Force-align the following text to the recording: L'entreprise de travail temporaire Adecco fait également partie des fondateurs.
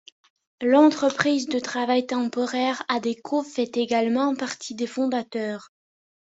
L'entreprise 0.63 1.45
de 1.45 1.59
travail 1.59 2.07
temporaire 2.07 2.81
Adecco 2.87 3.43
fait 3.43 3.77
également 3.77 4.33
partie 4.33 4.73
des 4.73 4.87
fondateurs. 4.87 5.69